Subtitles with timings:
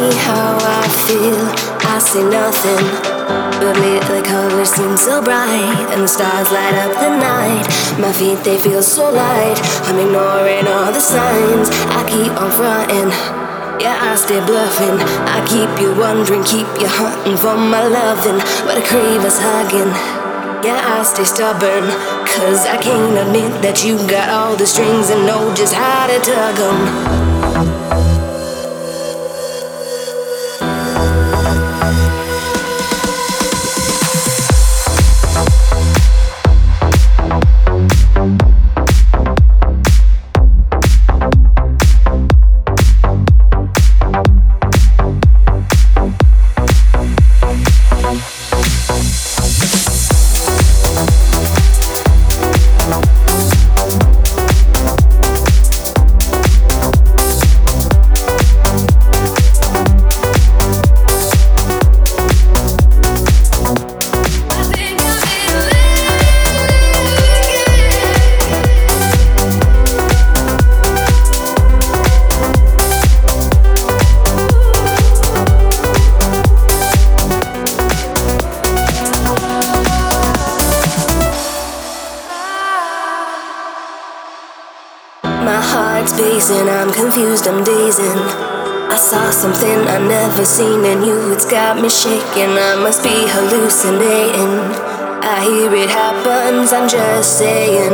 [0.00, 0.16] they
[1.04, 1.44] feel
[1.92, 2.84] i see nothing
[3.60, 6.74] but little like a star so bright and the stars light.
[6.74, 7.66] Up the night
[8.00, 11.68] my feet they feel so light i'm ignoring all the signs.
[11.98, 13.10] I keep on fronting.
[13.80, 15.00] Yeah, I stay bluffing.
[15.36, 18.36] I keep you wondering, keep you hunting for my loving.
[18.66, 19.92] But I crave us hugging.
[20.64, 21.88] Yeah, I stay stubborn.
[22.28, 26.18] Cause I can't admit that you got all the strings and know just how to
[26.20, 27.29] tug them.
[90.40, 92.56] Never seen in you, it's got me shaking.
[92.56, 94.56] I must be hallucinating.
[95.20, 97.92] I hear it happens, I'm just saying.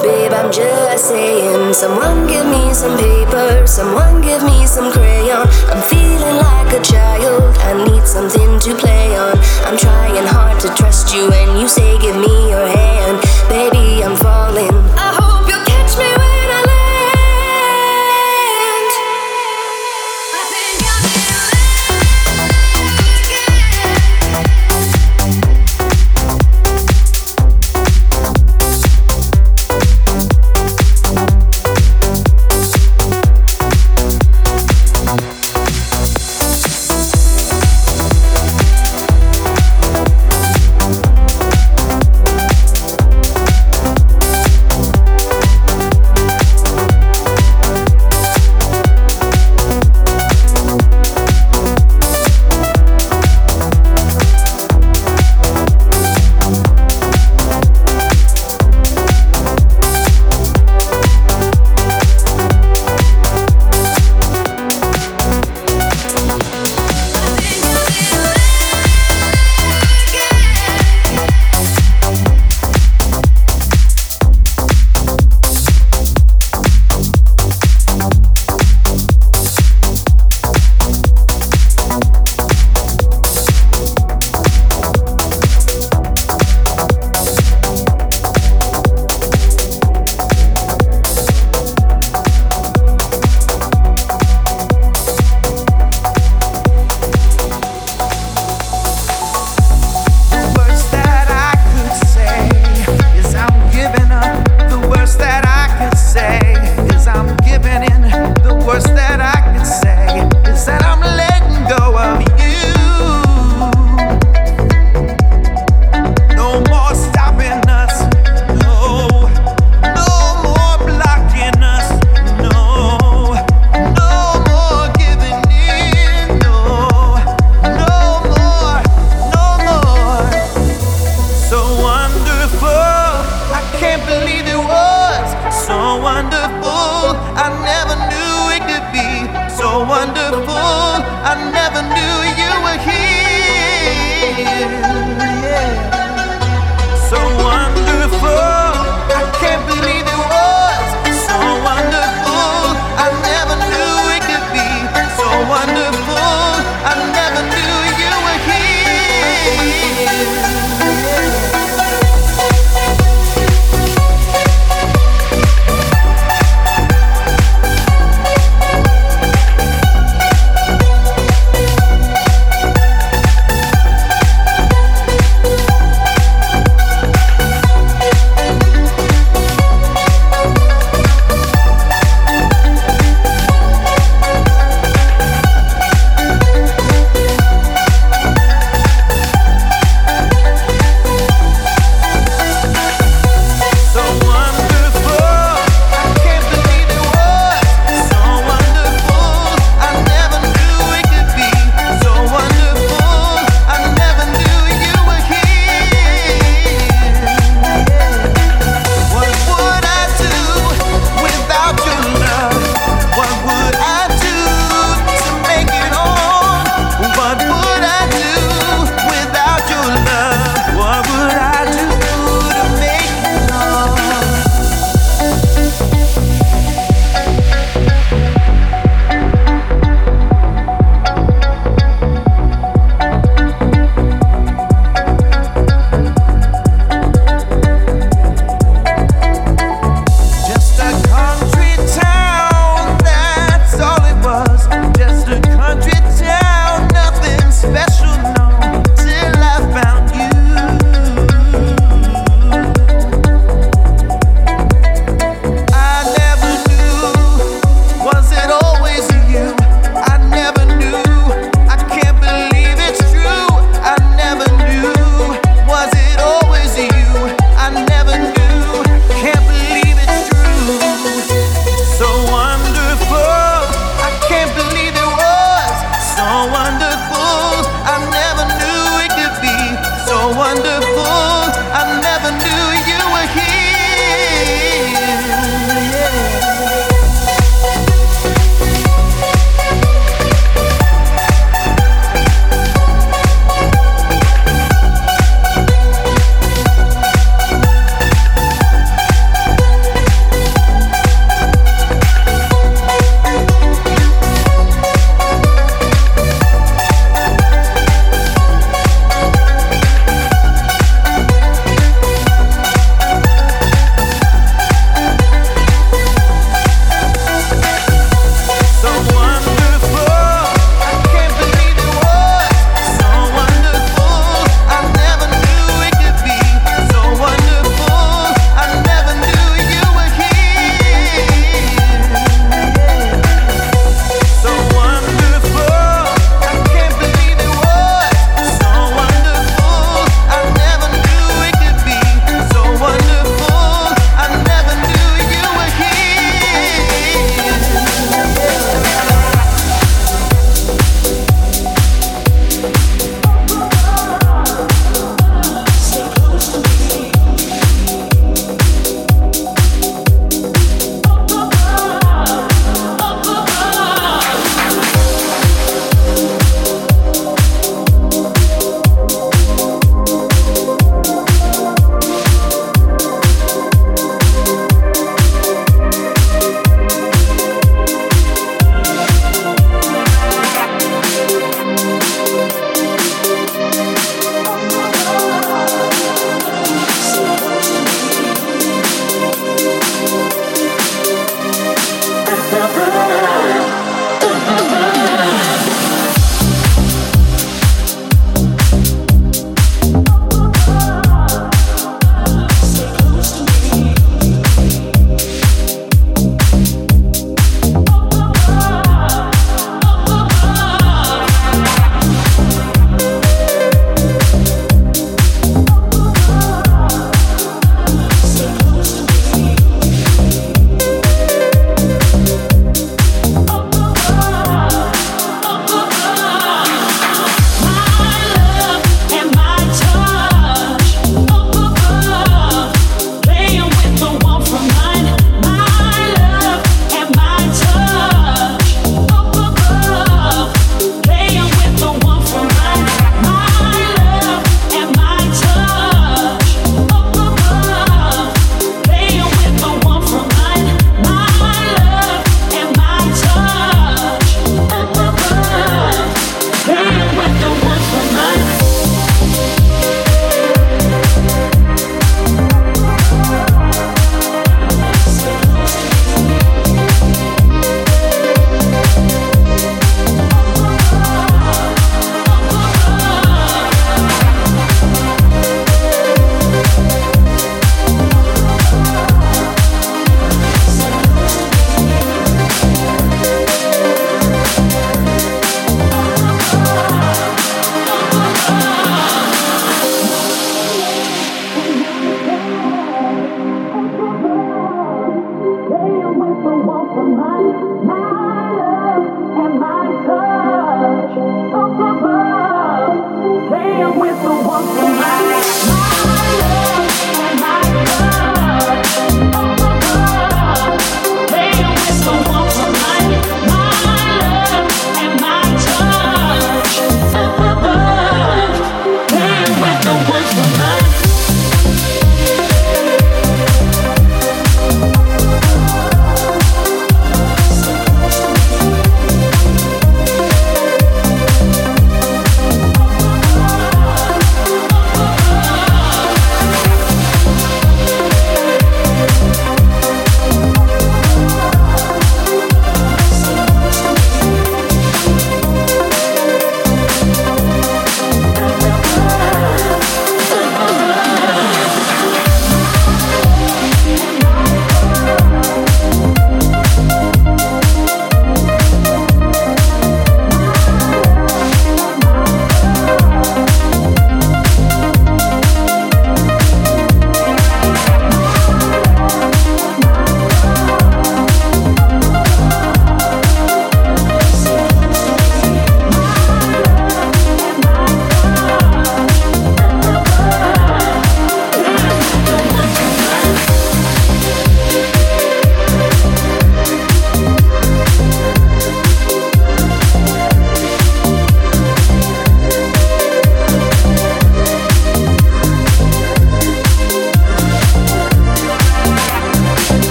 [0.00, 1.74] Babe, I'm just saying.
[1.74, 5.48] Someone give me some paper, someone give me some crayon.
[5.66, 9.36] I'm feeling like a child, I need something to play on.
[9.66, 13.18] I'm trying hard to trust you, and you say, Give me your hand.
[13.50, 15.07] Baby, I'm falling.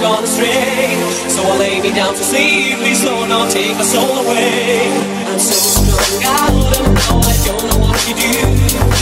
[0.00, 0.94] gone astray.
[1.28, 2.78] So I lay me down to sleep.
[2.78, 4.90] Please, Lord, not take my soul away.
[5.26, 8.97] I'm so strung out, and now I don't know what to do.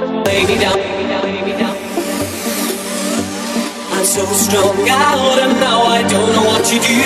[0.00, 0.78] lay me down.
[3.94, 7.00] I'm so strung out and now I don't know what to do.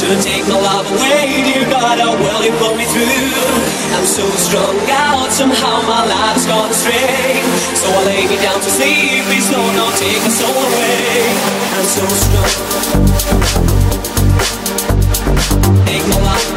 [0.00, 3.34] To take my love away, dear God, oh, or will you pull me through?
[3.92, 7.42] I'm so strung out, somehow my life's gone astray.
[7.76, 11.28] So I lay me down to sleep, please Lord, don't take my soul away.
[11.76, 12.52] I'm so strong.
[15.84, 16.48] Take my life.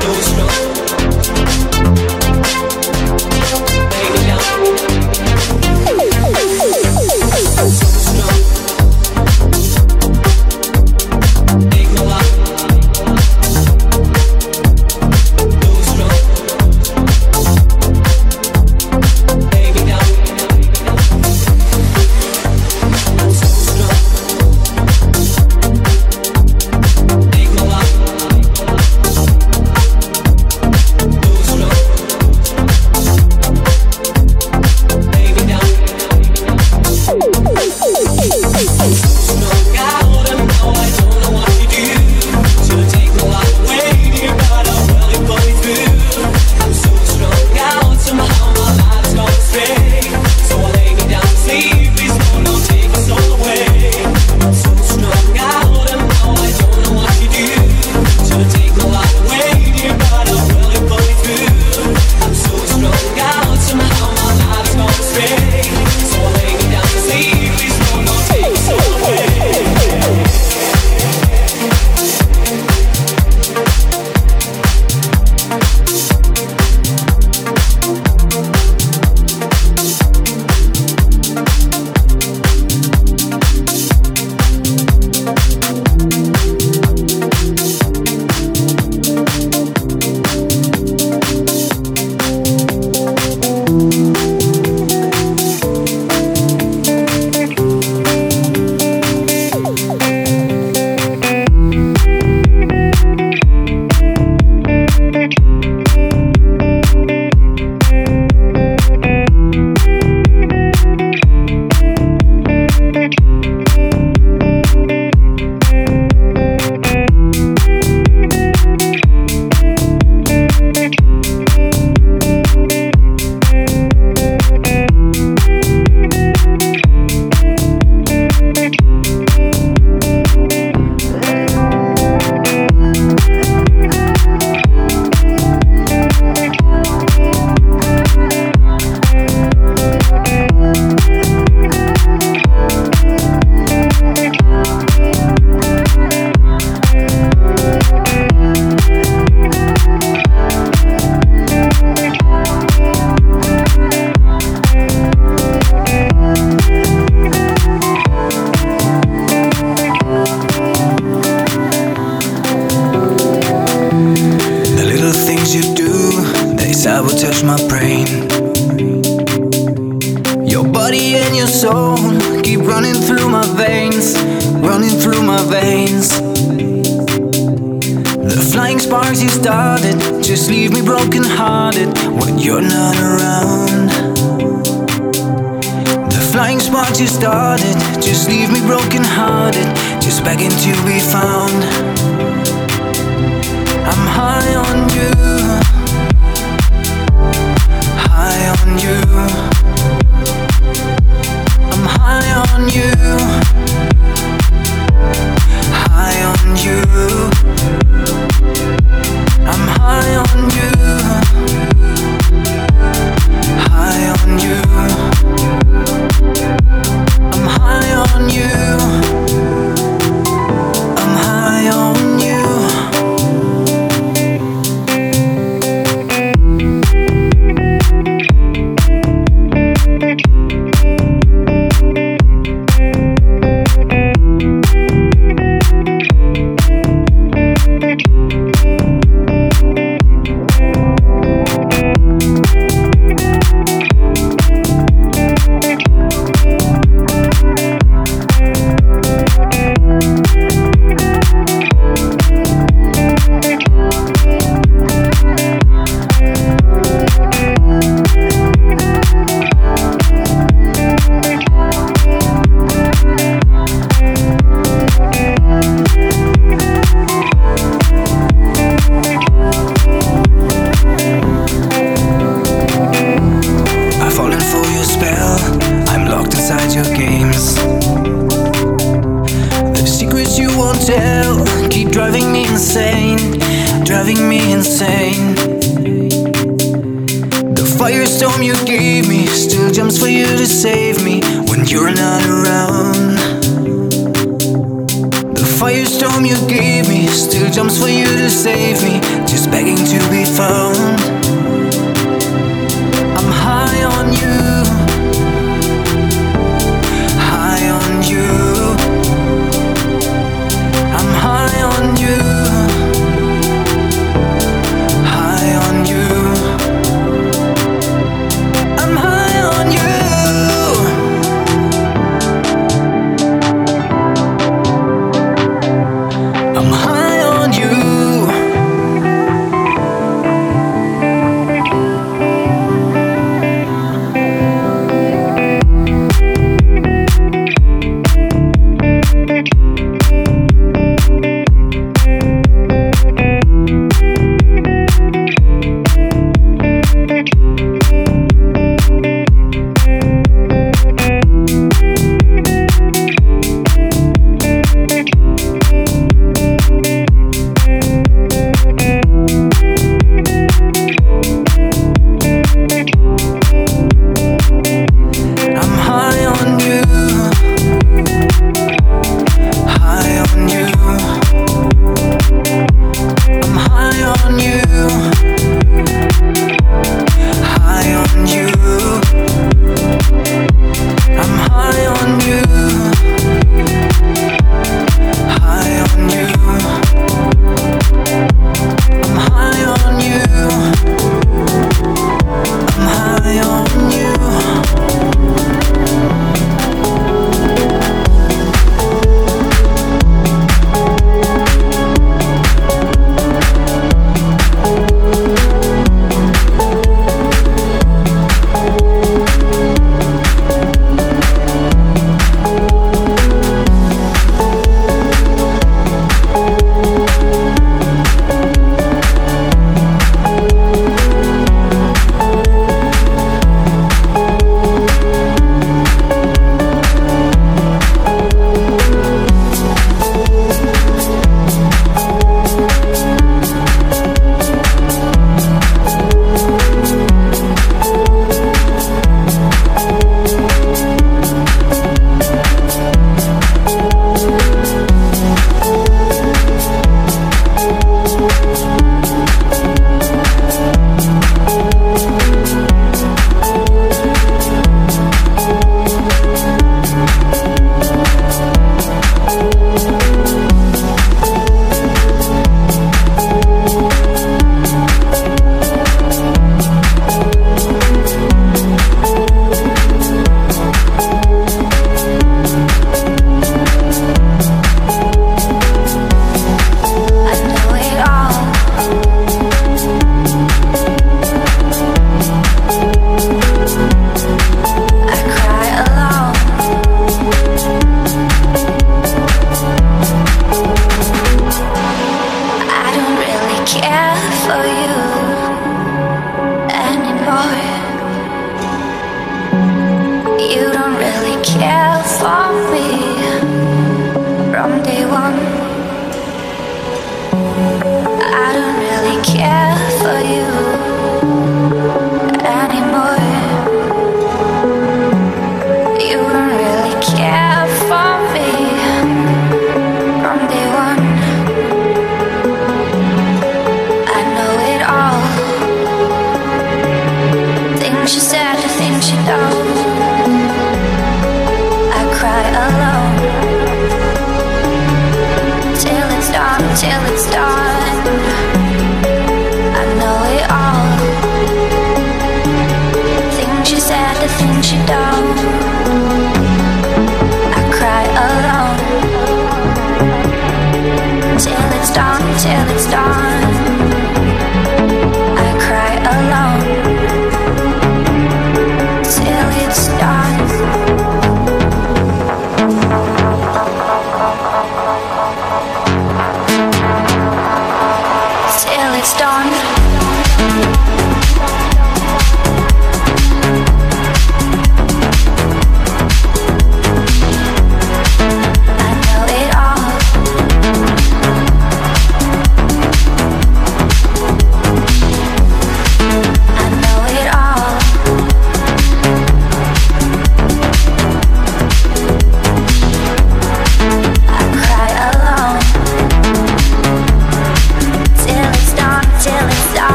[0.00, 0.57] So strung.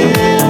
[0.00, 0.40] Yeah.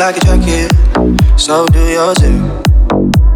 [0.00, 0.72] like a jacket,
[1.38, 2.40] so do yours too.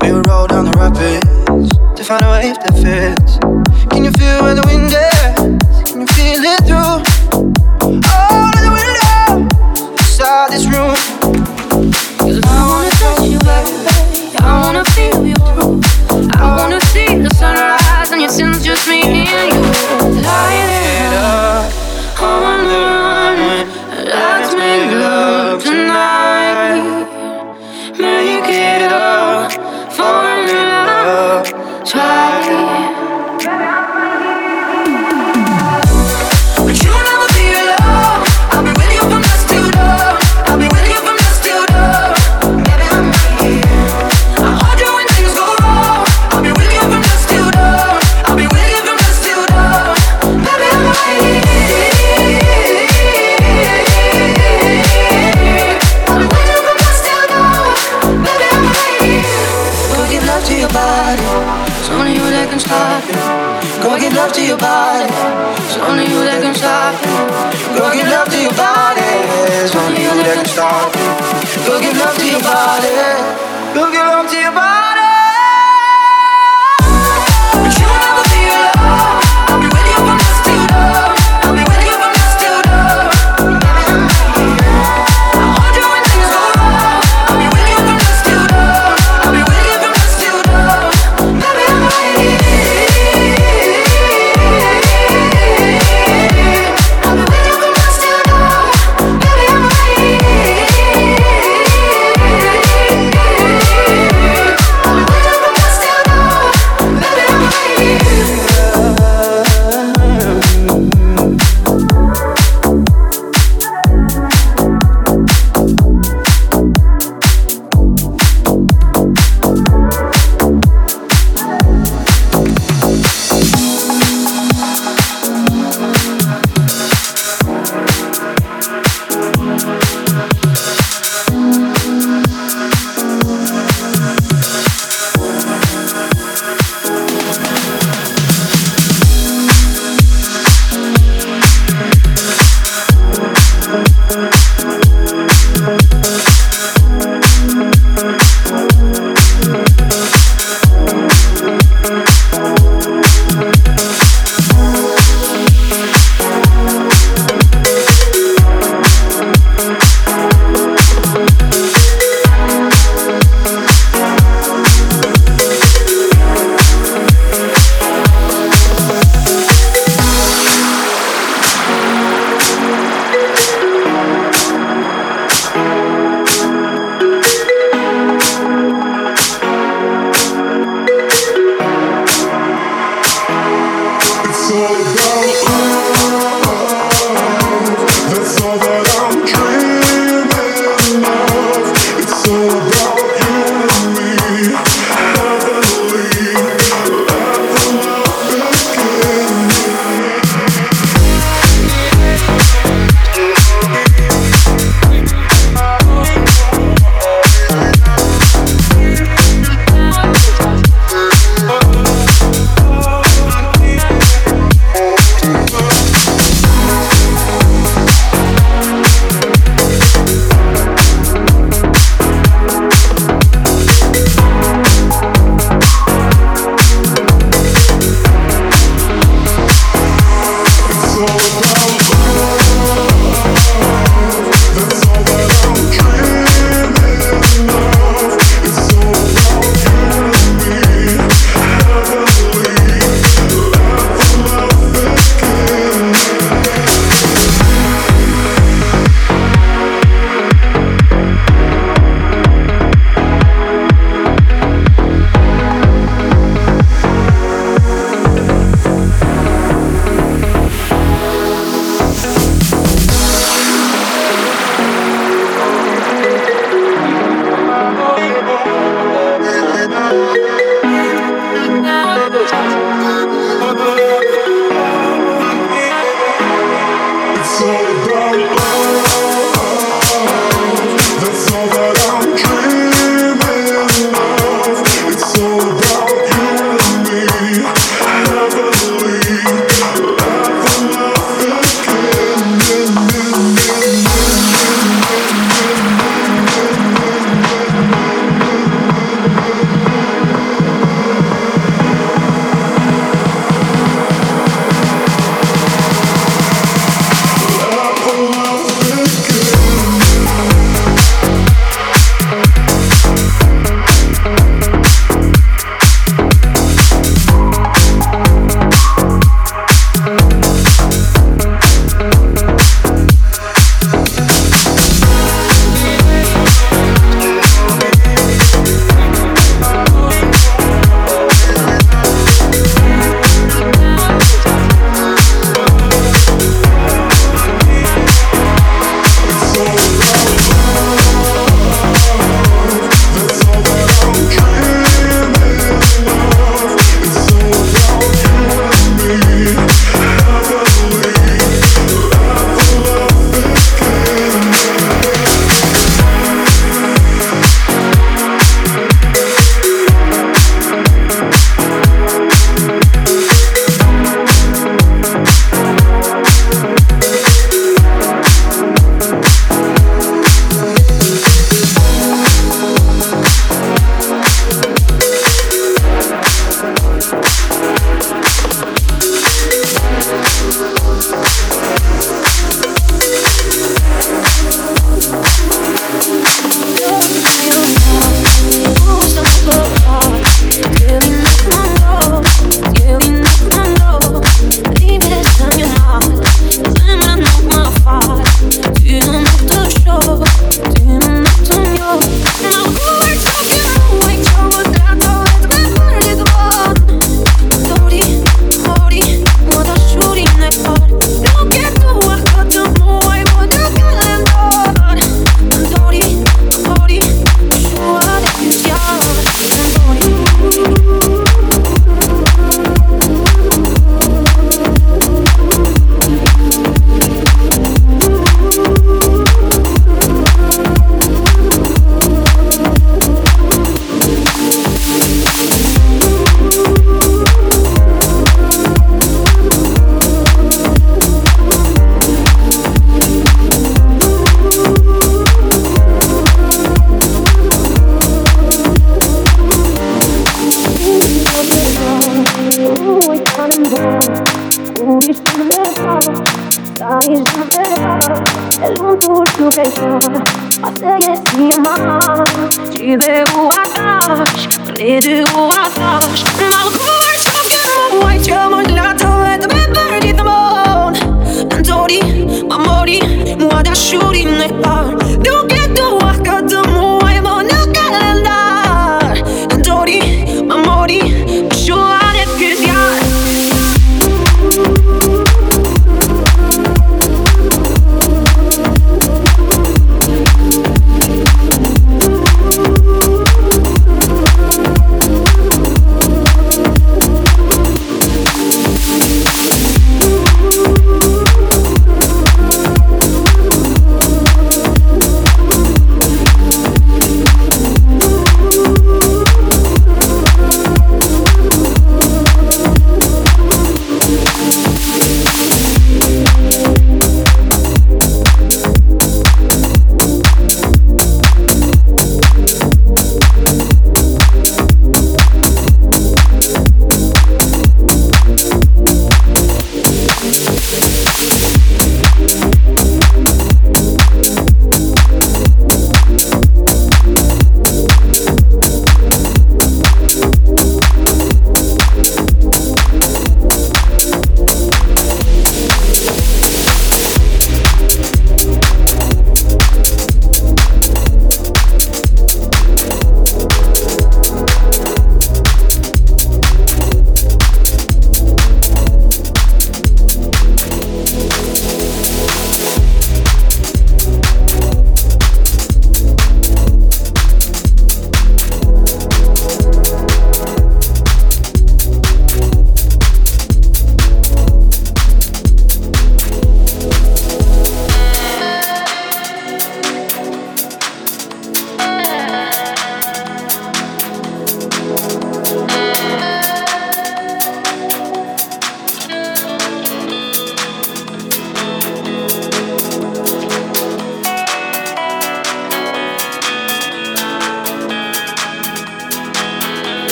[0.00, 3.38] We will roll down the rapids to find a wave that fits.
[3.90, 5.11] Can you feel when the wind is?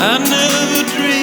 [0.00, 1.17] I never dreamed.